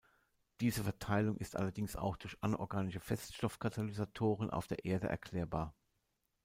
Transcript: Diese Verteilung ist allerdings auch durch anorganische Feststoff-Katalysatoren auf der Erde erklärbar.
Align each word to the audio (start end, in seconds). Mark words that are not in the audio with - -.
Diese 0.61 0.81
Verteilung 0.83 1.37
ist 1.37 1.55
allerdings 1.55 1.95
auch 1.95 2.17
durch 2.17 2.35
anorganische 2.41 2.99
Feststoff-Katalysatoren 2.99 4.49
auf 4.49 4.65
der 4.65 4.83
Erde 4.83 5.07
erklärbar. 5.07 5.75